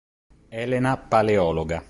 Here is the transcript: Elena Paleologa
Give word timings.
Elena 0.63 0.97
Paleologa 0.97 1.77